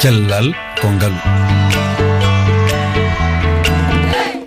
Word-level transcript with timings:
cellal 0.00 0.54
ko 0.80 0.86
ngalu 0.94 1.20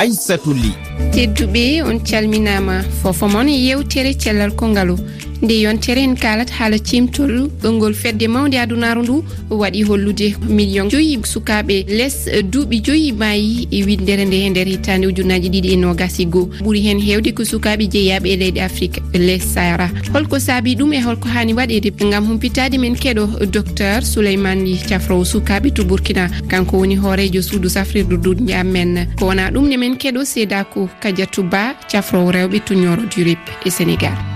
aissatou 0.02 0.54
ly. 0.54 0.74
Tedduɓe 1.14 1.84
on 1.84 2.00
calminama 2.00 2.82
fofomon 3.02 3.48
yewtere 3.48 4.14
cellal 4.18 4.52
ko 4.52 4.66
kongalu. 4.66 4.96
nde 5.42 5.62
yontere 5.62 6.02
en 6.04 6.16
kalata 6.16 6.54
haala 6.54 6.78
cimtol 6.80 7.50
ɓolngol 7.64 7.94
fedde 7.94 8.28
mawde 8.28 8.58
adunaru 8.60 9.02
ndu 9.04 9.24
waɗi 9.50 9.84
hollude 9.84 10.36
million. 10.50 10.90
Joyi 10.90 11.18
sukaɓe 11.24 11.86
less 11.88 12.28
duuɓi 12.52 12.82
joyi 12.86 13.12
mayi 13.12 13.68
e 13.72 13.84
windere 13.84 14.26
nde 14.26 14.38
e 14.46 14.50
nder 14.50 14.68
hittande 14.68 15.08
ujunnaji 15.08 15.50
ɗiɗi 15.50 15.70
e 15.74 15.76
nogasi 15.76 16.26
goo 16.26 16.50
ɓuuri 16.64 16.82
hen 16.86 17.00
hewde 17.00 17.32
ko 17.34 17.44
sukaɓe 17.46 17.88
jeeyaɓe 17.92 18.28
e 18.34 18.36
leydi 18.38 18.60
afrique 18.60 19.02
les 19.14 19.40
sahara. 19.54 19.90
Holko 20.14 20.40
saabi 20.40 20.76
ɗum 20.76 20.94
e 20.94 21.02
holko 21.02 21.28
hani 21.28 21.54
waɗede 21.54 21.92
gam 22.12 22.26
humpitade 22.28 22.78
men 22.78 22.96
keɗo 22.96 23.46
docteur 23.52 24.04
souleymani 24.04 24.78
cafrowo 24.90 25.26
sukaɓe 25.26 25.74
to 25.74 25.84
bourkina 25.84 26.30
kanko 26.50 26.78
woni 26.78 26.96
hoorejo 26.96 27.42
suudu 27.42 27.70
safrirdu 27.70 28.18
duniya 28.18 28.64
men 28.64 29.08
ko 29.18 29.26
wona 29.26 29.50
ɗum 29.52 29.68
ne 29.70 29.78
men 29.78 29.96
keɗo 29.98 30.24
seedako 30.26 30.90
kadiatou 31.02 31.44
ba 31.44 31.74
cafrowo 31.92 32.32
rewɓe 32.32 32.60
to 32.66 32.74
ñoro 32.76 33.04
durip 33.16 33.40
e 33.66 33.70
sénégal. 33.70 34.31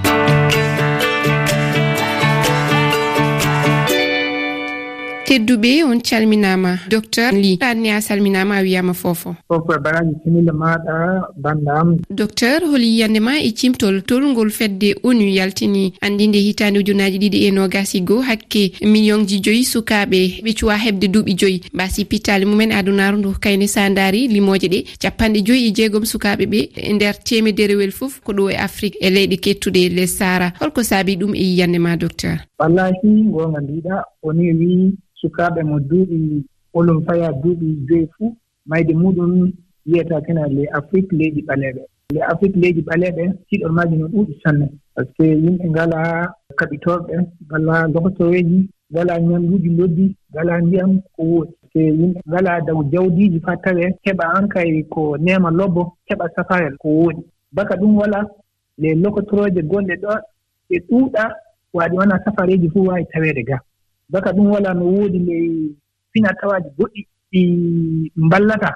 tedduɓe 5.26 5.84
on 5.84 6.00
calminama 6.02 6.78
docteur 6.90 7.32
li 7.34 7.58
anne 7.62 7.90
a 7.92 8.02
salminama 8.02 8.56
a 8.58 8.62
wiyama 8.62 8.94
fofo. 8.94 9.36
Fofo 9.48 9.74
e 9.74 9.80
baraji 9.80 10.14
similla 10.24 10.54
maɗa 10.54 11.28
bandam. 11.38 11.98
Docteur 12.10 12.62
holi 12.72 12.88
yiyandema 12.88 13.40
e 13.40 13.52
cimtol 13.52 14.02
tolngol 14.04 14.50
fedde 14.52 14.96
onu 15.04 15.26
yaltini. 15.38 15.94
Andinde 16.02 16.38
hitande 16.38 16.80
ujunaji 16.80 17.18
ɗiɗi 17.20 17.48
e 17.48 17.52
nogasi 17.52 18.02
goo 18.02 18.22
hakke 18.22 18.72
million 18.84 19.26
ji 19.26 19.40
joyi 19.42 19.64
sukaɓe 19.66 20.42
ɓe 20.44 20.54
cuwa 20.60 20.78
hebde 20.78 21.08
duuɓi 21.08 21.34
joyi. 21.38 21.62
Mbasi 21.74 22.06
pitali 22.06 22.46
mumen 22.46 22.72
adunaru 22.72 23.18
ndu 23.18 23.34
kayne 23.42 23.68
sandari 23.68 24.28
limoje 24.28 24.68
ɗe. 24.68 24.86
Capanɗe 25.02 25.42
joyi 25.42 25.68
e 25.68 25.72
jeegom 25.72 26.06
sukaɓe 26.06 26.46
ɓe 26.46 26.70
e 26.76 26.94
nder 26.94 27.16
temederewel 27.24 27.92
fof 27.92 28.22
ko 28.22 28.32
ɗo 28.34 28.52
e 28.52 28.56
afrique 28.56 28.98
e 29.02 29.10
leyɗe 29.10 29.38
kettuɗe 29.38 29.86
e 29.86 29.90
les 29.90 30.08
sara 30.18 30.54
holko 30.60 30.84
saabi 30.84 31.18
ɗum 31.18 31.34
e 31.36 31.44
yiyandema 31.44 31.98
docteur. 31.98 32.38
Wallahi 32.60 33.24
gonga 33.32 33.60
mbiɗa 33.62 34.04
oni 34.28 34.54
wii 34.60 34.94
sukaaɓe 35.22 35.62
mo 35.70 35.80
duuɓi 35.90 36.44
olum 36.78 37.00
faya 37.06 37.32
duuɓi 37.42 37.68
joyi 37.88 38.08
fuu. 38.18 38.36
Mayde 38.70 38.94
muɗum 39.02 39.52
wiyata 39.86 40.22
kena 40.26 40.48
le 40.48 40.64
afrique 40.78 41.12
leydi 41.20 41.42
ɓaleeɓe 41.48 41.82
le 42.14 42.20
afrique 42.32 42.56
leydi 42.62 42.82
ɓaleeɓe 42.82 43.24
tiiɗol 43.48 43.72
maaji 43.78 43.96
no 43.98 44.08
ɗuuɗi 44.08 44.34
sanne. 44.44 44.68
Par 44.96 45.06
ce 45.06 45.12
que 45.18 45.24
yimɓe 45.44 45.66
ngalaa 45.70 46.28
kaɓitooɓe 46.60 47.14
ngalaa 47.48 47.88
lokotoreeji 47.94 48.60
ngalaa 48.92 49.20
ñamduuji 49.20 49.70
loddi 49.78 50.06
ngalaa 50.34 50.62
ndiyam 50.62 50.92
ko 51.16 51.22
woodi 51.24 51.52
par 51.62 51.70
ce 51.72 51.80
que 51.80 51.80
yimɓe 52.00 52.20
ngalaa 52.30 52.62
daw 52.68 52.80
jawdiiji 52.92 53.40
faa 53.46 53.58
tawee 53.64 53.90
heɓa 54.06 54.26
an 54.38 54.48
kay 54.54 54.84
ko 54.94 55.18
neema 55.18 55.50
lobbo 55.52 55.82
heɓa 56.10 56.26
safarel 56.36 56.76
ko 56.78 56.88
woodi 56.90 57.22
baka 57.52 57.76
ɗum 57.76 57.98
walaa 57.98 58.26
les 58.78 58.96
lokotorooje 59.04 59.62
gonɗe 59.72 59.96
ɗo 60.04 60.12
ɓe 60.70 60.78
ɗuuɗa 60.90 61.24
waɗi 61.74 61.96
wona 61.98 62.20
safareeji 62.26 62.70
fuu 62.70 62.86
waawi 62.88 63.06
taweede 63.12 63.44
gaa. 63.44 63.60
baka 64.10 64.32
ɗum 64.32 64.52
wala 64.52 64.74
no 64.74 64.86
woodi 64.86 65.20
ley 65.20 65.72
fina 66.12 66.30
tawaaji 66.42 66.70
goɗɗi 66.78 67.02
ɗi 67.32 67.42
mballata. 68.16 68.72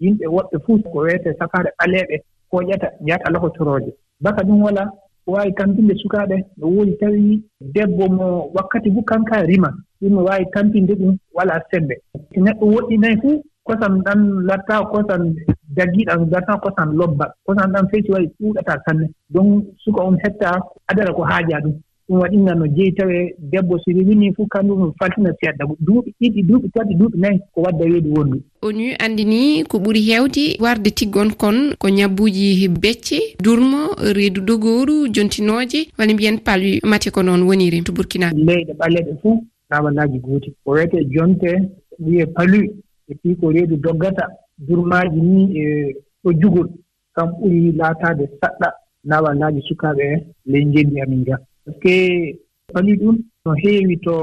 Yimɓe 0.00 0.26
woɓɓe 0.26 0.56
fuu 0.64 0.78
ko 0.92 0.98
wiyete 1.04 1.34
safaare 1.38 1.70
ɓaleeɓe 1.78 2.16
koƴata 2.50 2.88
njahata 3.02 3.30
lokotorooje. 3.30 3.92
Baka 4.20 4.42
ɗum 4.46 4.62
wala 4.62 4.82
waawi 5.26 5.52
tampinde 5.54 5.94
sukaaɓe 6.02 6.36
no 6.58 6.66
woodi 6.68 6.92
tawi 7.00 7.42
debbo 7.60 8.08
mo 8.08 8.50
wakkati 8.54 8.90
fuu 8.94 9.02
kanka 9.02 9.42
rima 9.42 9.70
ɗum 10.00 10.12
no 10.14 10.24
waawi 10.24 10.46
tampinde 10.54 10.94
ɗum 10.94 11.16
walaa 11.34 11.60
sembe. 11.70 11.94
So 12.34 12.40
neɗɗo 12.40 12.64
woɗɗinayi 12.74 13.16
fuu 13.22 13.42
kosam 13.64 14.00
ɗan 14.04 14.20
lattaa 14.48 14.84
kosam 14.92 15.34
jaggiiɗan 15.76 16.30
lattaa 16.30 16.58
kosam 16.64 16.92
lobba 16.96 17.26
kosam 17.46 17.72
ɗan 17.72 17.88
feci 17.90 18.12
wayi 18.12 18.30
ɗuuɗataa 18.40 18.78
sanne. 18.86 19.06
Donc 19.30 19.64
suka 19.84 20.00
on 20.02 20.16
hetta 20.24 20.60
adara 20.88 21.12
ko 21.12 21.22
haajaa 21.22 21.60
ɗum. 21.60 21.74
ɗum 22.08 22.20
waɗinga 22.20 22.54
no 22.54 22.66
jeyi 22.66 22.92
tawe 22.92 23.34
debbo 23.38 23.78
so 23.78 23.90
rewinii 23.90 24.32
fof 24.34 24.48
kanndum 24.48 24.92
faltina 24.98 25.32
seeɗa 25.40 25.64
duuɓi 25.80 26.10
ɗiɗi 26.20 26.42
duuɓi 26.48 26.68
tati 26.74 26.94
duuɓi 26.94 27.18
nayi 27.20 27.38
ko 27.54 27.60
wadda 27.62 27.84
weedi 27.84 28.08
wonndu 28.08 28.40
onu 28.62 28.84
anndini 28.98 29.64
ko 29.68 29.78
ɓuri 29.78 30.00
heewde 30.08 30.56
warde 30.60 30.90
tiggon 30.90 31.30
kon 31.36 31.74
ko 31.78 31.88
ñabbuuji 31.88 32.68
becce 32.68 33.18
durmo 33.42 33.94
reedu 34.16 34.40
dogooru 34.40 35.08
jontinooje 35.08 35.88
walla 35.98 36.14
mbiyen 36.14 36.38
palwi 36.38 36.80
mate 36.84 37.10
ko 37.10 37.22
noon 37.22 37.42
woniri 37.42 37.82
to 37.84 37.92
burkina. 37.92 38.32
Leyɗe 38.32 38.72
ɓalleɗe 38.80 39.12
fof 39.22 39.38
lawanaaji 39.70 40.18
gooti. 40.18 40.54
Ko 40.64 40.70
wiyete 40.72 41.04
jonte 41.04 41.50
wiyee 41.98 42.26
palwi 42.26 42.70
e 43.08 43.14
fii 43.22 43.34
ko 43.36 43.52
reedu 43.52 43.76
doggata. 43.76 44.24
Durmaaji 44.58 45.20
ni 45.20 45.58
e 45.60 45.94
ɗo 46.24 46.32
jugol. 46.40 46.68
Kam 47.14 47.28
ɓuri 47.40 47.72
laataade 47.76 48.24
saɗɗa. 48.40 48.68
Nawallaaji 49.04 49.60
sukaaɓe 49.68 50.02
e 50.02 50.24
ley 50.46 50.64
njenndi 50.64 51.00
amin 51.00 51.20
ngaa 51.20 51.38
par 51.68 51.74
ce 51.74 51.78
que 51.80 52.38
ɓalii 52.74 52.96
ɗum 52.96 53.16
no 53.44 53.52
heewi 53.62 53.96
to 54.00 54.14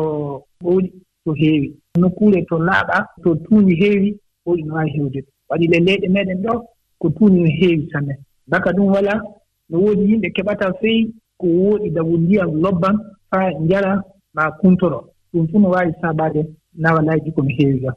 ɓooɗi 0.64 0.92
to 1.26 1.34
heewi. 1.34 1.76
Nokkuure 1.98 2.46
to 2.50 2.58
laaɓa 2.58 2.98
to 3.24 3.36
tuuñi 3.36 3.76
heewi 3.82 4.18
ɓooɗi 4.46 4.64
no 4.66 4.74
waawi 4.76 4.92
heewde. 4.96 5.26
Waɗi 5.50 5.68
le 5.68 5.80
leyɗe 5.80 6.08
meeɗen 6.10 6.42
ɗo 6.44 6.54
ko 7.00 7.10
tuuñi 7.10 7.40
no 7.42 7.50
heewi 7.60 7.90
sanne. 7.92 8.14
Baka 8.48 8.72
ɗum 8.72 8.88
wala 8.94 9.22
no 9.70 9.80
woodi 9.80 10.04
yimɓe 10.12 10.30
keɓata 10.36 10.74
feyi 10.82 11.14
ko 11.38 11.48
wooɗi 11.48 11.90
dabu 11.92 12.18
ndiyam 12.18 12.62
lobban 12.62 12.96
faa 13.30 13.52
njara 13.60 14.02
ma 14.34 14.52
kuntoro. 14.52 15.10
Ɗum 15.34 15.48
fof 15.48 15.62
no 15.62 15.70
waawi 15.70 15.92
saabaade 16.02 16.42
nawalaaji 16.78 17.32
ko 17.36 17.42
no 17.42 17.50
heewi 17.50 17.80
ga 17.80 17.94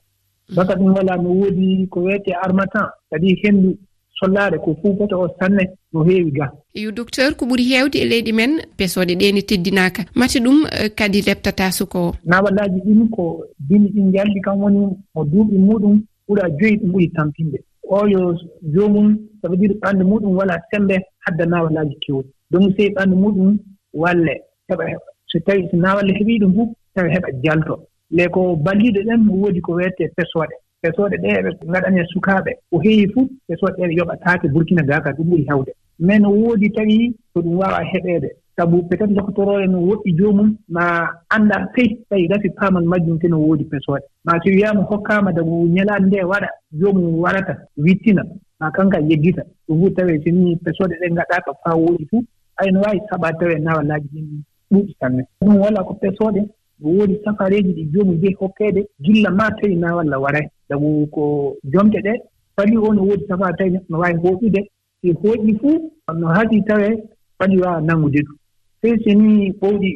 baka 0.56 0.75
ɗum 0.75 0.94
wala 0.97 1.16
no 1.16 1.30
woodi 1.30 1.86
ko 1.91 2.00
wiyetee 2.00 2.32
armatan 2.42 2.86
kadi 3.10 3.36
henndu 3.42 3.76
sollaare 4.18 4.58
ko 4.58 4.76
fuu 4.82 4.92
bota 4.94 5.16
o 5.16 5.28
sanne 5.38 5.64
no 5.92 6.04
heewi 6.04 6.30
ga. 6.30 6.50
Yo 6.74 6.90
docteur 6.90 7.34
ko 7.36 7.46
ɓuri 7.46 7.64
heewde 7.70 7.96
e 7.98 8.04
leydi 8.04 8.32
men 8.32 8.52
pesooɗe 8.76 9.14
ɗe 9.20 9.32
ne 9.34 9.42
teddinaaka. 9.42 10.02
Mate 10.14 10.38
ɗum 10.44 10.66
eh, 10.72 10.90
kadi 10.96 11.22
leɓtata 11.22 11.70
suko 11.72 11.98
o. 12.08 12.14
Nawaɗaaji 12.24 12.80
ɗin 12.86 13.08
ko 13.10 13.44
bini 13.68 13.88
ɗin 13.94 14.08
njalli 14.08 14.40
kam 14.40 14.60
woni 14.62 14.78
mo 15.14 15.24
duuɓi 15.24 15.58
muɗum 15.58 16.02
ɓura 16.28 16.50
joyi 16.58 16.76
ɗum 16.76 16.90
ɓuri 16.92 17.12
tampinde. 17.14 17.58
Oyo 17.88 18.36
joomum 18.74 19.16
sabu 19.42 19.56
dire 19.56 19.74
ɓanndu 19.82 20.04
muɗum 20.04 20.36
wala 20.36 20.60
sembe 20.70 20.96
hadda 21.20 21.46
naawalaaji 21.46 21.96
kewɗi. 22.02 22.28
Donc 22.50 22.76
sey 22.76 22.88
ɓanndu 22.90 23.16
muɗum 23.16 23.58
walle 23.92 24.34
heɓa 24.68 24.84
so 25.26 25.38
tawi 25.46 25.68
so 25.70 25.76
nawalle 25.76 26.12
heɓii 26.18 26.40
ɗum 26.40 26.54
fof 26.56 26.68
tawa 26.94 27.08
heɓa 27.08 27.28
jalto. 27.42 27.74
Le 28.10 28.28
ko 28.28 28.56
balliiɗo 28.56 29.00
ɗen 29.06 29.28
woodi 29.28 29.60
ko 29.60 29.72
wiyetee 29.72 30.08
pesooɗe 30.16 30.54
ɓesooɗe 30.83 31.16
ɗe 31.22 31.28
eɓe 31.39 31.50
ngaɗane 31.71 32.03
sukaaɓe 32.12 32.53
ko 32.71 32.77
heewi 32.84 33.06
fuu 33.12 33.22
ɓesooɗe 33.49 33.77
ɗe 33.78 33.87
ɓe 33.89 33.94
yoɓataake 33.99 34.47
burkina 34.53 34.83
gaka 34.83 35.11
ɗum 35.16 35.27
ɓuri 35.31 35.44
heewde 35.49 35.72
mais 35.99 36.19
no 36.21 36.31
woodi 36.31 36.71
tawi 36.71 37.15
ko 37.34 37.41
ɗum 37.43 37.56
waawa 37.59 37.83
heɓeede. 37.93 38.31
Sabu 38.56 38.83
peut 38.89 39.00
être 39.00 39.12
doktorooɗe 39.15 39.66
no 39.69 39.78
woɗɗi 39.81 40.12
joomum 40.19 40.56
ma 40.69 41.09
annda 41.31 41.69
sey 41.75 41.99
tawi 42.09 42.28
rafi 42.28 42.50
paamal 42.50 42.84
majjum 42.84 43.19
te 43.19 43.28
no 43.28 43.39
woodi 43.39 43.65
pesooɗe 43.65 44.03
ma 44.25 44.33
so 44.43 44.50
wiyaama 44.50 44.83
hokkaama 44.83 45.33
dago 45.33 45.66
ñalaande 45.66 46.06
nde 46.06 46.25
waɗa 46.25 46.49
joomum 46.72 47.19
warata 47.22 47.56
wittina 47.77 48.22
ma 48.60 48.71
kanka 48.71 48.99
yeggita. 49.00 49.43
Ɗum 49.69 49.81
fuu 49.81 49.91
tawi 49.91 50.22
so 50.25 50.31
ni 50.31 50.56
pesooɗe 50.56 50.95
ɗe 51.00 51.10
ngaɗaaka 51.12 51.53
faa 51.65 51.75
woodi 51.77 52.06
fuu 52.10 52.25
ay 52.56 52.71
no 52.71 52.81
waawi 52.81 53.00
saɓaa 53.10 53.33
tawi 53.39 53.60
nawalaaji 53.60 54.09
ɗin 54.12 54.43
ɗuuɗi 54.71 54.95
sanne. 55.00 55.22
Ɗum 55.41 55.56
wala 55.60 55.83
ko 55.84 55.95
pesooɗe 55.95 56.41
no 56.81 56.89
woodi 56.91 57.19
safareeji 57.25 57.72
ɗi 57.75 57.91
joomum 57.93 58.21
jehi 58.21 58.34
hokkeede 58.41 58.87
gilla 59.03 59.31
ma 59.31 59.50
tawi 59.50 59.77
nawalla 59.77 60.19
waray. 60.19 60.47
sabu 60.68 61.06
ko 61.06 61.56
jomte 61.72 61.98
ɗee 62.06 62.18
fali 62.56 62.76
o 62.76 62.92
no 62.94 63.02
woodi 63.08 63.24
safaa 63.28 63.52
tawi 63.52 63.70
neɗɗo 63.70 63.86
no 63.90 63.98
waawi 63.98 64.18
hooƴude 64.22 64.60
si 65.02 65.12
hooƴi 65.12 65.58
fuu 65.60 65.90
no 66.20 66.26
haɗii 66.28 66.62
tawee 66.68 66.96
fali 67.38 67.60
waawa 67.62 67.80
nanngude 67.80 68.20
ɗum 68.26 68.36
sey 68.82 68.94
so 69.04 69.10
ni 69.14 69.50
ɓowɗi 69.60 69.90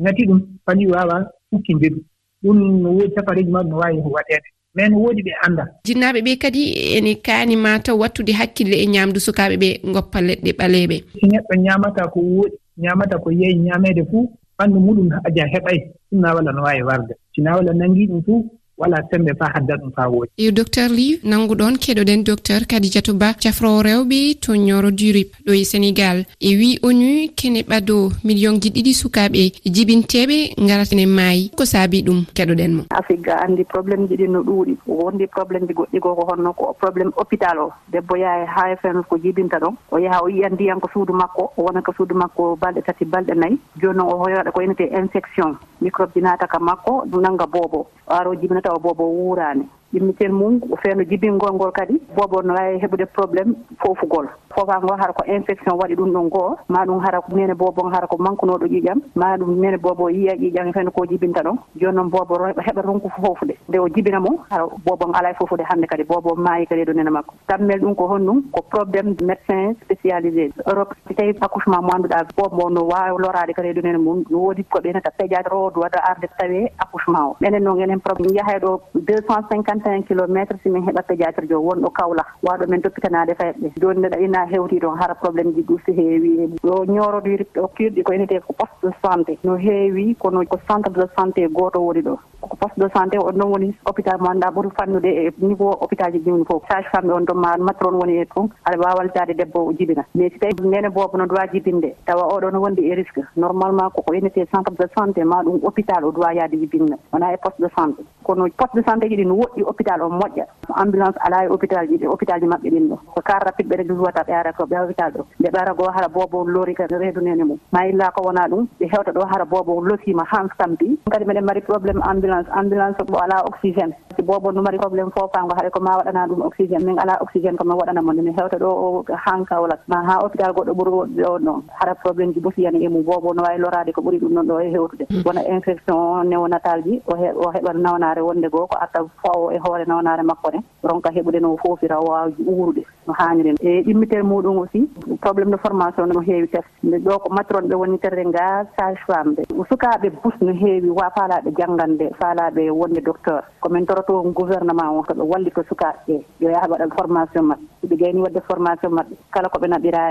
ngati 0.00 0.22
ɗum 0.28 0.40
fali 0.66 0.86
waawa 0.86 1.16
hukkinde 1.50 1.88
ɗum 1.88 2.02
ɗum 2.42 2.58
no 2.82 2.88
woodi 2.96 3.14
safareeji 3.14 3.50
maɓɓe 3.50 3.68
no 3.70 3.76
waawi 3.76 3.98
waɗeede 4.16 4.48
mais 4.76 4.90
no 4.90 4.98
woodi 4.98 5.22
ɓe 5.22 5.32
annda. 5.46 5.64
Jinnaaɓe 5.86 6.20
ɓee 6.22 6.36
kadi 6.36 6.62
ene 6.96 7.14
kaani 7.14 7.56
ma 7.56 7.78
taw 7.78 7.96
wattude 7.98 8.32
hakkille 8.32 8.76
e 8.76 8.86
ñaamdu 8.86 9.20
sukaaɓe 9.20 9.56
ɓee 9.56 9.80
ngoppa 9.88 10.20
leɗɗe 10.20 10.50
ɓaleeɓe. 10.58 10.96
So 11.20 11.26
neɗɗo 11.26 11.54
ñaamataa 11.64 12.08
ko 12.12 12.20
wooɗi 12.20 12.56
ñaamataa 12.82 13.18
ko 13.18 13.30
yeeyi 13.32 13.56
ñaameede 13.66 14.02
fuu 14.10 14.28
ɓanndu 14.58 14.78
muɗum 14.80 15.08
aja 15.24 15.44
heɓay. 15.52 15.78
Ɗum 16.12 16.20
naa 16.20 16.34
walla 16.34 16.52
no 16.52 16.62
waawi 16.62 16.82
warde. 16.82 17.14
Sinaa 17.34 17.56
walla 17.56 17.72
nanngii 17.72 18.06
ɗum 18.06 18.22
fuu 18.26 18.44
wala 18.78 19.02
sembe 19.10 19.32
fa 19.38 19.46
hadda 19.54 19.76
ɗum 19.76 19.90
fa 19.96 20.08
woodi 20.08 20.30
yo 20.36 20.50
docteur 20.52 20.88
ly 20.90 21.18
nannguɗon 21.24 21.78
keɗoɗen 21.80 22.24
docteur 22.24 22.66
kadidiatou 22.68 23.14
ba 23.14 23.32
cafrowo 23.34 23.82
rewɓe 23.82 24.38
to 24.40 24.52
ñoro 24.56 24.90
durip 24.90 25.32
ɗo 25.46 25.52
e 25.54 25.64
sénégal. 25.64 26.24
E 26.40 26.56
wi 26.56 26.78
onu 26.82 27.28
kene 27.36 27.62
ɓado 27.62 28.10
million 28.24 28.60
ji 28.60 28.70
ɗiɗi 28.70 28.92
sukaɓe 28.94 29.52
jibinteɓe 29.64 30.54
garatene 30.68 31.06
maayi. 31.06 31.50
Ko 31.56 31.64
saabi 31.64 32.02
ɗum 32.02 32.24
keɗoɗen 32.34 32.72
mo? 32.76 32.82
Afrique 32.90 33.28
anndi 33.28 33.64
probléme 33.64 34.08
ji 34.08 34.16
ɗi 34.16 34.28
no 34.28 34.42
ɗuuɗi. 34.42 34.76
Wondi 34.86 35.26
probléme 35.26 35.66
ji 35.68 35.74
goɗɗi 35.74 35.98
goo 36.00 36.14
ko 36.14 36.26
honno 36.30 36.52
ko 36.52 36.76
probléme 36.80 37.10
hôpital 37.16 37.58
o. 37.58 37.72
Debbo 37.92 38.16
yaha 38.16 38.46
ha 38.46 38.74
hfm 38.74 39.02
ko 39.08 39.16
jibinta 39.18 39.58
ɗon. 39.58 39.74
O 39.90 39.98
yaha 39.98 40.20
o 40.22 40.28
yiya 40.28 40.48
ndiyan 40.50 40.80
ko 40.80 40.88
suudu 40.92 41.12
makko. 41.12 41.52
O 41.56 41.62
wona 41.64 41.82
ko 41.82 41.92
suudu 41.96 42.14
makko 42.14 42.56
balɗe 42.60 42.82
tati 42.84 43.04
balɗe 43.04 43.34
nayi. 43.34 43.58
Jooni 43.80 43.96
noon 43.98 44.12
o 44.12 44.18
hoyoɗa 44.24 44.52
ko 44.52 44.60
yenete 44.60 44.90
infection. 44.92 45.56
Microbe 45.80 46.12
ji 46.14 46.20
naata 46.20 46.46
ka 46.46 46.58
makko 46.58 47.04
ɗum 47.10 47.22
nannga 47.22 47.46
boobo. 47.46 47.86
Aro 48.08 48.34
jibinata 48.34 48.65
tawa 48.66 48.78
bobo 48.78 49.04
wuurani 49.10 49.68
ƴimmiten 49.96 50.32
mum 50.32 50.60
feeno 50.82 51.02
jibingol 51.08 51.54
ngol 51.54 51.72
kadi 51.72 52.00
boobo 52.16 52.42
no 52.42 52.54
wawi 52.54 52.78
heɓude 52.82 53.06
probléme 53.16 53.54
fofugol 53.80 54.26
foofagol 54.54 54.98
hara 55.00 55.12
ko 55.12 55.24
infection 55.26 55.76
waɗi 55.78 55.94
ɗum 55.96 56.12
ɗon 56.12 56.28
goo 56.28 56.56
ma 56.68 56.84
ɗum 56.84 57.00
hara 57.04 57.20
mene 57.34 57.54
boobo 57.54 57.88
hara 57.88 58.06
ko 58.06 58.16
manquenoɗo 58.18 58.66
ƴiƴam 58.66 59.00
ma 59.14 59.36
ɗum 59.36 59.56
mene 59.60 59.76
boobo 59.78 60.08
yiya 60.10 60.34
ƴiƴam 60.36 60.68
e 60.68 60.72
feeno 60.72 60.90
ko 60.90 61.06
jibinta 61.06 61.42
ɗon. 61.42 61.56
Joni 61.80 61.96
noon 61.96 62.08
boobo 62.10 62.34
heɓa 62.66 62.82
ronku 62.82 63.08
fofude 63.16 63.54
nde 63.68 63.78
o 63.78 63.88
jibina 63.88 64.20
mo 64.20 64.44
hara 64.50 64.66
boobo 64.84 65.10
ala 65.14 65.30
e 65.30 65.34
fofude 65.34 65.62
hannde 65.68 65.86
kadi 65.86 66.04
boobo 66.04 66.34
maayi 66.36 66.66
kadi 66.66 66.80
e 66.80 66.84
ɗo 66.84 66.92
nene 66.94 67.10
makko. 67.10 67.34
Tammel 67.48 67.80
ɗum 67.80 67.94
ko 67.94 68.04
honɗum 68.08 68.42
ko 68.52 68.60
probléme 68.70 69.14
médecin 69.22 69.74
spécialisé. 69.84 70.50
Europe 70.66 70.94
so 71.08 71.14
tawi 71.14 71.30
accouchement 71.40 71.82
mo 71.82 71.90
annduɗa 71.94 72.26
boobo 72.36 72.70
no 72.70 72.84
wawi 72.84 73.16
lorade 73.22 73.52
kadi 73.54 73.72
ɗo 73.72 73.82
nene 73.82 73.98
mum 73.98 74.24
no 74.30 74.38
woodi 74.38 74.64
ko 74.64 74.80
ɓenata 74.80 75.10
peƴade 75.18 75.48
rowodu 75.50 75.80
waɗa 75.80 76.00
arde 76.10 76.28
tawe 76.38 76.70
accouchement 76.78 77.28
o. 77.30 77.36
Enen 77.44 77.62
noon 77.62 77.80
enen 77.80 78.00
probléme 78.00 78.34
yahay 78.36 78.58
ɗo 78.60 78.80
deux 78.94 79.20
cent 79.28 79.44
cinquante 79.50 79.85
cinq 79.86 80.06
kilométre 80.08 80.56
simin 80.62 80.82
heɓa 80.86 81.02
pédiatre 81.08 81.46
jo 81.48 81.60
wonɗo 81.62 81.90
kawla 81.90 82.24
waɗo 82.42 82.66
men 82.68 82.80
doppitanade 82.82 83.34
fayat 83.38 83.56
joni 83.80 84.00
neɗa 84.00 84.18
ina 84.18 84.46
hewti 84.52 84.80
ɗon 84.82 84.98
hara 85.00 85.14
probléme 85.14 85.54
ji 85.54 85.62
ɗusi 85.62 85.92
heewi 85.98 86.30
ɗo 86.62 86.84
ñorodirɗo 86.94 87.68
kirɗi 87.76 88.02
ko 88.02 88.12
enete 88.12 88.40
ko 88.46 88.52
poste 88.52 88.86
de 88.86 88.90
santé. 89.02 89.38
No 89.44 89.56
heewi 89.56 90.14
kono 90.18 90.42
ko 90.46 90.58
centre 90.68 90.92
de 90.92 91.06
santé 91.16 91.46
goto 91.48 91.78
woni 91.80 92.02
ɗo. 92.02 92.18
ko 92.48 92.56
poste 92.56 92.78
de 92.80 92.88
santé 92.94 93.18
on 93.18 93.32
ɗon 93.32 93.50
woni 93.52 93.74
hôpital 93.86 94.18
mo 94.20 94.30
annda 94.30 94.50
ɓuri 94.50 94.70
fannude 94.78 95.06
e 95.08 95.32
niveau 95.40 95.76
hôpital 95.80 96.12
ji 96.12 96.18
ɗimni 96.18 96.44
fof. 96.46 96.62
Sage 96.68 96.86
femme 96.92 97.10
on 97.12 97.24
ɗon 97.24 97.34
ma 97.40 97.56
matron 97.58 97.94
woni 98.00 98.18
e 98.20 98.26
toon 98.34 98.48
aɗa 98.64 98.78
wawa 98.78 98.96
waldade 98.98 99.34
debbo 99.36 99.66
o 99.68 99.72
jibina 99.72 100.04
mais 100.14 100.30
si 100.32 100.38
tawi 100.38 100.68
nene 100.68 100.88
boobo 100.90 101.16
no 101.18 101.26
doit 101.26 101.48
jibinde 101.52 101.94
tawa 102.06 102.26
oɗo 102.34 102.50
no 102.52 102.60
wondi 102.60 102.82
e 102.90 102.94
risque. 102.94 103.22
Normalement 103.36 103.90
koko 103.90 104.14
yenete 104.14 104.46
centre 104.52 104.74
de 104.78 104.86
santé 104.96 105.24
ma 105.24 105.42
ɗum 105.42 105.60
hôpital 105.62 106.04
o 106.04 106.12
doit 106.12 106.34
yaade 106.34 106.56
jibinna 106.58 106.96
wona 107.12 107.32
e 107.32 107.36
poste 107.36 107.60
de 107.62 107.68
santé. 107.76 108.02
Kono 108.22 108.46
poste 108.56 108.76
de 108.76 108.82
santé 108.86 109.08
ji 109.08 109.16
ɗi 109.16 109.26
no 109.26 109.34
woɗɗi 109.34 109.62
hôpital 109.62 110.02
o 110.02 110.08
moƴƴa. 110.08 110.44
Ambulance 110.76 111.16
ala 111.20 111.44
e 111.44 111.48
hôpital 111.48 111.86
ji 111.88 111.96
ɗi 111.96 112.06
hôpital 112.06 112.40
ji 112.40 112.46
maɓɓe 112.46 112.70
ɗin 112.70 112.88
ɗo. 112.88 112.96
Ko 113.14 113.20
car 113.24 113.42
rapide 113.44 113.68
ɓe 113.68 113.76
régli 113.76 113.98
wata 113.98 114.22
ɓe 114.22 114.32
ara 114.32 114.52
ko 114.52 114.64
ɓe 114.66 114.76
hôpital 114.76 115.12
ɗo. 115.12 115.24
Nde 115.40 115.48
ɓe 115.50 115.58
ara 115.60 115.74
goo 115.74 115.90
hara 115.90 116.08
boobo 116.08 116.44
loori 116.44 116.74
ka 116.74 116.86
reedu 116.90 117.20
nene 117.20 117.44
mum. 117.44 117.58
Ma 117.72 117.86
illa 117.86 118.10
ko 118.10 118.22
wona 118.26 118.46
ɗum 118.48 118.66
ɓe 118.80 118.86
hewta 118.92 119.12
ɗo 119.12 119.24
hara 119.26 119.44
boobo 119.44 119.80
losima 119.80 120.24
han 120.30 120.48
sampi 120.58 120.98
kadi 121.10 121.24
meɗen 121.24 121.44
mari 121.44 121.60
probléme 121.60 122.00
ambulance 122.02 122.35
ambulance 122.36 122.50
ambulance 122.52 123.02
mo 123.08 123.18
ala 123.18 123.44
oxygéne 123.44 123.94
si 124.16 124.22
bobo 124.22 124.52
no 124.52 124.62
mari 124.62 124.78
probléme 124.78 125.10
fofango 125.10 125.54
haɗa 125.54 125.70
ko 125.70 125.80
ma 125.80 125.96
waɗana 125.98 126.26
ɗum 126.26 126.42
oxygéne 126.42 126.84
min 126.84 126.98
ala 126.98 127.18
oxygéne 127.20 127.56
komin 127.56 127.76
waɗanamo 127.76 128.12
nde 128.12 128.22
min 128.22 128.34
hewta 128.36 128.58
ɗo 128.58 128.68
o 128.68 129.04
hankawlat 129.24 129.80
ma 129.88 130.02
ha 130.06 130.18
hôpital 130.22 130.52
goɗɗo 130.52 130.72
ɓuuri 130.72 130.90
woɗɗe 130.90 131.24
o 131.28 131.38
noon 131.38 131.62
haɗa 131.80 131.94
probléme 131.94 132.32
ji 132.32 132.40
ɓotiyana 132.40 132.78
emu 132.80 133.02
bobo 133.02 133.34
no 133.34 133.42
wawi 133.42 133.58
lorade 133.58 133.92
ko 133.92 134.00
ɓuuri 134.00 134.18
ɗum 134.18 134.32
noon 134.32 134.46
ɗo 134.46 134.60
e 134.60 134.70
hewtude. 134.70 135.06
Mm. 135.10 135.22
Wona 135.26 135.42
infection 135.48 136.24
néonatal 136.24 136.82
ji 136.84 137.02
o 137.06 137.50
heɓat 137.52 137.76
nawnare 137.76 138.20
wonde 138.20 138.48
goo 138.48 138.66
ko 138.66 138.76
arta 138.80 139.04
fawo 139.22 139.50
e 139.52 139.58
hoore 139.58 139.84
nawnare 139.86 140.22
makko 140.22 140.50
ne. 140.52 140.60
Ronka 140.82 141.10
heɓude 141.10 141.40
no 141.40 141.56
foofira 141.56 142.00
wawji 142.00 142.42
uurude 142.48 142.84
no 143.06 143.12
hanniri 143.12 143.54
e 143.60 143.82
ɗimmitere 143.82 144.22
muɗum 144.22 144.58
aussi 144.58 144.88
probléme 145.20 145.50
de 145.50 145.56
formation 145.58 146.06
no 146.06 146.20
heewi 146.20 146.48
tef 146.48 146.64
nde 146.82 146.98
ɗo 147.04 147.18
ko 147.18 147.34
matron 147.34 147.68
ɓe 147.68 147.74
woni 147.74 147.98
terre 147.98 148.24
nga 148.26 148.64
sage 148.78 148.98
femme 149.06 149.34
ɓe. 149.36 149.42
Sukaɓe 149.68 150.10
bus 150.22 150.34
no 150.40 150.52
heewi 150.52 150.88
wa 150.88 151.10
faalaɓe 151.10 151.52
janggande 151.58 152.10
faalaɓe 152.26 152.70
wonde 152.70 153.00
docteur. 153.00 153.42
Komin 153.60 153.86
toroto 153.86 154.22
gouvernement 154.34 154.90
o 154.98 155.02
koɓe 155.02 155.22
wallito 155.30 155.62
sukaɓe 155.68 155.98
ɓe 156.06 156.14
yo 156.40 156.50
yaaha 156.50 156.66
mbaɗan 156.68 156.90
formation 156.96 157.44
maɓɓe. 157.50 157.64
ɓe 157.86 157.96
gayni 157.96 158.20
wadde 158.20 158.40
formation 158.48 158.90
maɓɓe. 158.92 159.14
Kala 159.30 159.48
koɓe 159.48 159.66
naɓira 159.68 160.02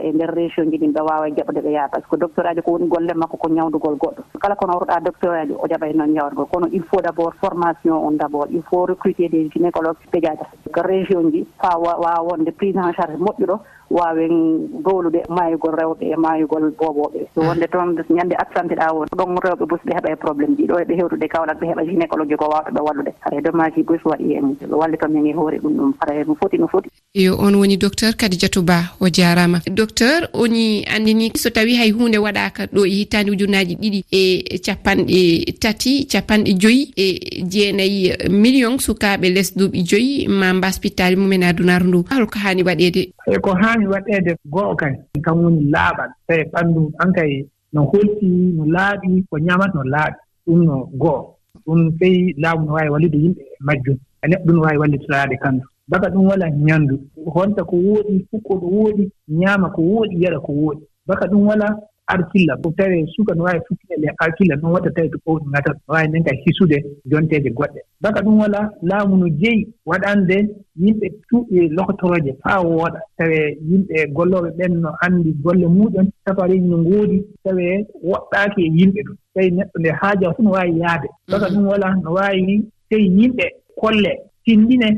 e, 0.00 0.08
e 0.08 0.12
nder 0.12 0.30
région 0.34 0.70
ji 0.70 0.78
ɗin 0.78 0.92
ɓe 0.92 1.00
wawa 1.00 1.28
jaɓde 1.30 1.60
ɓe 1.62 1.70
yaha 1.70 1.88
par 1.88 2.00
ce 2.02 2.08
que 2.10 2.16
docteur 2.16 2.46
aji 2.46 2.62
ko 2.62 2.72
woni 2.72 2.88
golle 2.88 3.14
makko 3.14 3.36
ko 3.36 3.48
ñawdugol 3.48 3.96
goɗɗo. 3.96 4.22
Kala 4.40 4.56
kono 4.56 4.76
orɗa 4.78 5.00
docteur 5.00 5.34
aji 5.34 5.52
o 5.58 5.66
jaɓay 5.68 5.90
e 5.90 5.94
noon 5.96 6.12
ñawdugol. 6.12 6.46
Kono 6.52 6.66
il 6.72 6.82
faut 6.82 7.00
d' 7.02 7.06
abord 7.08 7.34
formation 7.40 7.94
on 8.06 8.12
d' 8.16 8.22
abord 8.22 8.48
il 8.50 8.62
faut 8.62 8.86
recruter 8.86 9.28
des 9.28 9.48
gynécologue 9.50 9.96
pédiatre 10.10 10.46
ko 10.72 10.80
région 10.82 11.30
ji 11.30 11.46
fa 11.60 11.78
wawa 11.78 12.22
wonde 12.22 12.50
prise 12.52 12.76
en 12.76 12.92
charge 12.92 13.16
moƴƴuɗo 13.18 13.58
wawen 13.90 14.68
dowlude 14.82 15.22
mayugol 15.28 15.74
rewɓe 15.76 16.04
e 16.12 16.16
mayugol 16.16 16.72
boboɓe 16.78 17.28
so 17.34 17.40
wonde 17.42 17.66
toon 17.70 17.94
ñande 18.10 18.34
absente 18.38 18.74
ɗa 18.74 18.92
won 18.92 19.06
ɗon 19.16 19.36
rewɓe 19.44 19.66
bus 19.66 19.80
ɓe 19.86 19.92
heeɓa 19.94 20.12
e 20.12 20.16
probléme 20.16 20.56
ji. 20.56 20.66
Ɗo 20.66 20.78
eɓe 20.82 20.94
hewtude 20.96 21.28
kawlat 21.28 21.58
ɓe 21.60 21.66
heeɓa 21.66 21.84
gynécologue 21.84 22.28
ji 22.30 22.36
ko 22.36 22.46
wawɓeɓe 22.50 22.80
wallude. 22.82 23.12
Hara 23.20 23.40
dommage 23.40 23.74
ji 23.76 23.82
bus 23.82 24.00
waɗi 24.04 24.34
en 24.36 24.56
wallitomin 24.70 25.26
e 25.26 25.32
hoore 25.32 25.58
ɗum 25.58 25.72
ɗum. 25.76 25.92
Hara 26.00 26.24
no 26.24 26.34
foti 26.34 26.58
no 26.58 26.66
foti. 26.66 26.90
radio 27.24 27.36
on 27.38 27.54
woni 27.54 27.76
docteur 27.76 28.12
kadidiatou 28.16 28.62
ba 28.62 28.92
o 29.00 29.08
jarama. 29.08 29.60
Docteur 29.70 30.28
oni 30.32 30.84
andini 30.84 31.30
so 31.36 31.50
tawi 31.50 31.74
hay 31.76 31.90
hunde 31.90 32.18
waɗaka 32.18 32.66
ɗo 32.72 32.86
e 32.86 32.90
hittande 32.90 33.30
ujunnaji 33.30 33.76
ɗiɗi 33.76 34.04
e 34.10 34.58
capanɗe 34.58 35.44
tati 35.60 36.06
capanɗe 36.06 36.52
joyyi 36.58 36.92
e 36.96 37.42
jeenayyi 37.44 38.28
million 38.30 38.78
sukaɓe 38.78 39.34
less 39.34 39.56
duuɓi 39.56 39.82
joyyi 39.84 40.28
ma 40.28 40.52
mbaspitali 40.54 41.16
mumen 41.16 41.42
adunaru 41.42 41.86
ndu. 41.88 42.04
Holko 42.10 42.38
hani 42.38 42.62
waɗede 42.62 43.12
e 43.26 43.38
ko 43.38 43.54
hani 43.54 43.86
waɗede 43.86 44.36
goo 44.46 44.74
kay. 44.76 44.92
Kam 45.22 45.38
woni 45.44 45.70
laaɓal. 45.70 46.10
Tawi 46.28 46.44
ɓanndu 46.52 46.92
an 46.98 47.12
kay 47.12 47.44
no 47.72 47.82
holti 47.84 48.26
no 48.56 48.64
laaɓi 48.66 49.24
ko 49.30 49.38
ñamat 49.38 49.74
no 49.74 49.82
laaɓi. 49.82 50.16
Ɗum 50.46 50.64
no 50.64 50.88
goo. 50.92 51.36
Ɗum 51.66 51.98
sey 51.98 52.34
laamu 52.36 52.66
no 52.66 52.72
waawi 52.74 52.90
wallude 52.90 53.16
yimɓe 53.18 53.42
majjum. 53.60 53.96
E 54.22 54.26
neɗɗo 54.28 54.52
no 54.52 54.60
waawi 54.62 54.78
wallitoraade 54.78 55.36
kanndu. 55.42 55.64
baka 55.90 56.06
ɗum 56.12 56.26
walaa 56.30 56.50
ñanndu 56.66 56.96
honta 57.34 57.62
ko 57.64 57.76
wooɗi 57.76 58.26
fukko 58.30 58.52
ɗo 58.60 58.66
wooɗi 58.76 59.04
ñaama 59.40 59.66
ko 59.74 59.80
wooɗi 59.82 60.14
yaɗa 60.22 60.38
ko 60.46 60.52
wooɗi 60.52 60.82
baka 61.08 61.24
ɗum 61.30 61.46
walaa 61.48 61.74
arkilla 62.06 62.56
ko 62.56 62.70
tawi 62.76 63.06
suka 63.16 63.34
no 63.34 63.44
waawi 63.44 63.60
fukkitele 63.68 64.08
arkilla 64.18 64.56
ɗum 64.56 64.72
watta 64.72 64.90
tawi 64.90 65.08
to 65.10 65.18
ɓowɗi 65.26 65.46
ngata 65.48 65.70
no 65.72 65.78
waawi 65.88 66.08
nden 66.08 66.24
ka 66.24 66.32
hisude 66.44 66.76
jonteede 67.06 67.50
goɗɗe. 67.50 67.80
Baka 68.00 68.20
ɗum 68.24 68.38
walaa 68.40 68.70
laamu 68.82 69.16
no 69.16 69.28
jeyi 69.28 69.68
waɗande 69.86 70.36
yimɓe 70.76 71.06
tuuɓi 71.28 71.68
lokotoroje 71.76 72.32
faa 72.42 72.60
wooɗa. 72.62 73.00
Tawe 73.18 73.38
yimɓe 73.68 73.96
gollooɓe 74.16 74.50
ɓen 74.58 74.72
no 74.82 74.90
anndi 75.04 75.32
golle 75.44 75.66
muuɗen 75.66 76.06
safareeji 76.24 76.66
no 76.68 76.78
ngoodi 76.78 77.24
tawe 77.44 77.64
woɗɗaaki 78.10 78.60
e 78.62 78.70
yimɓe 78.78 79.00
ɗum. 79.06 79.16
Tawi 79.34 79.50
neɗɗo 79.50 79.76
nde 79.80 79.90
haaja 80.00 80.26
fof 80.30 80.38
no 80.44 80.50
waawi 80.50 80.78
yahde. 80.80 81.08
Mm-hmm. 81.08 81.32
Baka 81.32 81.46
ɗum 81.52 81.66
walaa 81.66 81.94
no 82.02 82.12
waawi 82.12 82.64
tawi 82.90 83.04
yimɓe 83.18 83.44
kolle 83.80 84.12
tinndine 84.44 84.88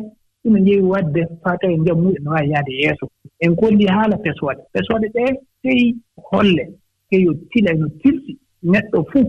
ina 0.46 0.58
njeewi 0.60 0.82
waɗde 0.82 1.20
faa 1.42 1.56
tawi 1.60 1.74
e 1.74 1.78
jam 1.86 1.98
muɗe 2.02 2.18
no 2.22 2.30
waawi 2.30 2.50
yahde 2.50 2.72
yeeso. 2.72 3.10
En 3.40 3.56
kolli 3.56 3.86
haala 3.86 4.16
pesooɗe 4.16 4.62
pesooɗe 4.72 5.06
ɗee 5.14 5.32
tey 5.62 5.94
holle 6.30 6.64
keyo 7.10 7.34
tila 7.50 7.72
no 7.74 7.88
tirsi 8.02 8.38
neɗɗo 8.62 8.98
fuu 9.10 9.24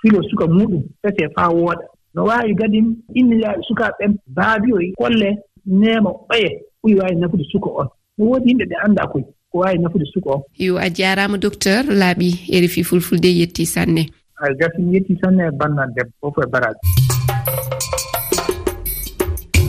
filo 0.00 0.22
suka 0.30 0.46
muɗum 0.46 0.82
fesee 1.02 1.28
faa 1.34 1.48
wooɗa. 1.50 1.84
No 2.14 2.24
waawi 2.24 2.54
gadin 2.54 2.96
inniraaɓe 3.14 3.62
sukaaɓe 3.68 3.94
ɓen 3.98 4.12
baabi 4.26 4.26
baabiyoy 4.36 4.92
kolle 4.98 5.28
neema 5.66 6.10
ɓoye 6.28 6.50
ɓuri 6.82 6.94
waawi 7.00 7.16
nafude 7.16 7.44
suka 7.52 7.70
on. 7.80 7.88
No 8.18 8.24
woodi 8.24 8.50
yimɓe 8.50 8.64
ɓe 8.70 8.76
annda 8.84 9.06
koy 9.06 9.22
ko 9.50 9.58
waawi 9.58 9.78
nafude 9.78 10.04
suka 10.12 10.30
on. 10.30 10.42
Yo 10.58 10.76
a 10.76 10.88
jaaraama 10.90 11.38
docteur 11.38 11.82
laaɓi 12.00 12.28
e 12.52 12.60
refi 12.60 12.84
fulfulde 12.84 13.28
yettii 13.40 13.66
sanne. 13.66 14.02
Ay 14.42 14.54
gasi 14.60 14.82
mi 14.82 14.94
yettii 14.94 15.18
sanne 15.22 15.42
e 15.48 15.50
bannan 15.50 15.92
debbo 15.96 16.12
fof 16.20 16.44
e 16.44 16.46
baraji. 16.52 16.80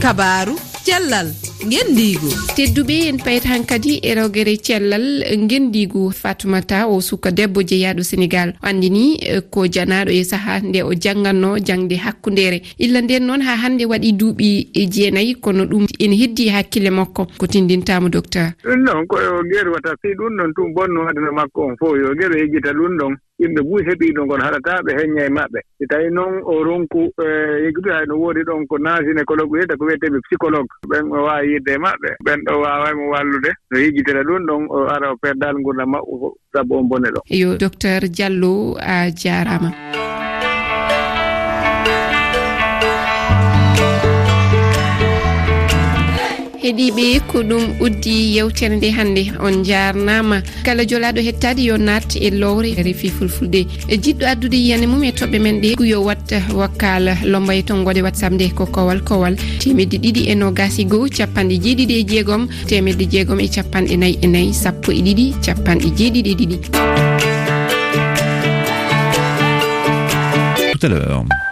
Kabaru 0.00 0.69
cellal 0.90 1.28
gendigu 1.70 2.30
tedduɓe 2.56 2.94
en 3.08 3.18
payat 3.24 3.44
han 3.50 3.62
kadi 3.70 4.00
e 4.02 4.10
rewgere 4.18 4.54
cellal 4.66 5.06
gendigu 5.50 6.10
fatumata 6.10 6.88
o 6.90 7.00
suka 7.00 7.30
debbo 7.30 7.60
jeeyaɗo 7.62 8.02
sénégal. 8.02 8.48
O 8.62 8.66
andini 8.66 9.14
e, 9.22 9.40
ko 9.52 9.66
janaɗo 9.74 10.10
e 10.10 10.24
saaha 10.24 10.58
nde 10.66 10.82
o 10.82 10.90
jangganno 11.02 11.58
jangde 11.66 11.94
hakkudere 12.04 12.58
illa 12.78 13.00
nden 13.02 13.22
noon 13.26 13.42
ha 13.46 13.54
hande 13.62 13.84
waɗi 13.86 14.10
duuɓi 14.18 14.48
e 14.74 14.82
jeenayyi 14.90 15.34
kono 15.40 15.62
ɗum 15.64 15.86
ene 15.98 16.16
heddi 16.20 16.48
hakkille 16.48 16.90
makko. 16.90 17.26
Ko 17.38 17.46
tindintamo 17.46 18.08
docteur? 18.08 18.50
Ɗum 18.64 18.82
ɗon 18.86 19.06
koyo 19.06 19.42
gueru 19.50 19.70
wata 19.72 19.94
si 20.02 20.08
ɗum 20.18 20.34
ɗon 20.38 20.50
tum 20.56 20.74
bonno 20.74 21.06
aduna 21.08 21.30
makko 21.32 21.60
on 21.70 21.76
fof. 21.78 21.94
Yo 22.02 22.14
gueru 22.18 22.34
yejjita 22.38 22.72
ɗum 22.74 22.98
ɗon. 22.98 23.14
yimɓe 23.40 23.60
fof 23.68 23.80
heɓii 23.88 24.14
ɗo 24.16 24.22
kono 24.28 24.44
haɗataaɓe 24.44 24.90
heñña 24.98 25.22
e 25.26 25.30
maɓɓe. 25.36 25.58
Si 25.78 25.84
tawii 25.90 26.10
noon 26.16 26.34
o 26.44 26.64
ronku 26.64 27.00
e, 27.24 27.26
yeggudu 27.64 27.90
hay 27.92 28.04
e 28.04 28.06
no 28.08 28.14
woodi 28.22 28.42
ɗon 28.48 28.66
ko 28.68 28.78
naasine 28.78 29.22
wiyeta 29.50 29.76
ko 29.76 29.84
wiyeteɓe 29.84 30.18
psycologue 30.26 30.72
ɓen 30.90 31.04
o 31.12 31.24
waawi 31.26 31.52
yidde 31.52 31.72
e 31.74 31.78
maɓɓe 31.84 32.10
ɓen 32.24 32.38
ɗo 32.46 32.52
waawaymo 32.62 33.04
wallude. 33.12 33.50
No 33.70 33.78
yejjitira 33.78 34.22
ɗum 34.22 34.42
ɗon 34.48 34.62
o 34.70 34.78
ara 34.94 35.12
o 35.12 35.16
perdal 35.22 35.56
ngurdam 35.58 35.90
maɓɓe 35.90 36.28
sabu 36.52 36.74
on 36.78 36.88
bone 36.88 37.08
ɗon 37.14 37.22
yo 37.30 37.56
docteur 37.56 38.00
diallo 38.08 38.76
a 38.80 39.10
jaaraama. 39.10 39.99
heeɗiɓe 46.62 47.20
ko 47.26 47.42
ɗum 47.42 47.64
uddi 47.80 48.36
yewtere 48.36 48.76
nde 48.76 48.88
hannde. 48.92 49.22
On 49.40 49.64
jarnama 49.64 50.42
kala 50.64 50.84
jolaɗo 50.84 51.20
hettade 51.20 51.62
yo 51.62 51.76
naat 51.78 52.16
e 52.16 52.30
lowre 52.30 52.74
refi 52.76 53.08
fulfulde. 53.08 53.66
E 53.88 53.96
jiɗɗo 53.96 54.24
addude 54.26 54.56
yiyane 54.56 54.86
mum 54.86 55.02
e 55.04 55.10
toɓɓe 55.10 55.38
men 55.40 55.60
ɗe 55.60 55.86
yo 55.86 56.02
watta 56.04 56.38
wakkala 56.54 57.16
lombaye 57.24 57.62
ton 57.62 57.84
gode 57.84 58.02
whatsapp 58.02 58.32
nde 58.32 58.52
ko 58.54 58.66
kowal 58.66 59.00
kowal. 59.00 59.36
Temedde 59.58 59.96
ɗiɗi 59.98 60.28
e 60.28 60.34
nogasi 60.34 60.84
goho 60.84 61.08
capanɗe 61.08 61.56
jeeɗiɗi 61.64 61.94
e 62.00 62.04
jeegom. 62.04 62.48
Temedde 62.68 63.04
jeegom 63.10 63.40
e 63.40 63.48
capanɗe 63.48 63.96
nayyi 63.96 64.18
e 64.22 64.26
nayyi 64.26 64.52
sappo 64.54 64.92
e 64.92 65.00
ɗiɗi 65.02 65.34
capanɗe 65.44 65.88
jeeɗiɗi 65.96 66.30
e 66.30 66.34
ɗiɗi. 66.34 66.56
Tout 70.72 70.86
à 70.86 70.88
l'heure. 70.88 71.49